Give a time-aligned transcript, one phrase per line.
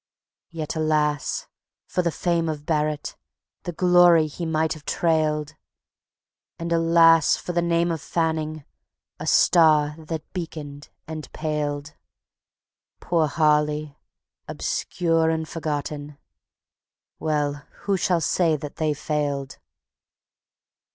[0.49, 1.45] Yet, alas!
[1.85, 3.15] for the fame of Barret,
[3.65, 5.53] the glory he might have trailed!
[6.57, 7.37] And alas!
[7.37, 8.63] for the name of Fanning,
[9.19, 11.93] a star that beaconed and paled,
[12.99, 13.95] Poor Harley,
[14.47, 16.17] obscure and forgotten....
[17.19, 19.59] Well, who shall say that they failed!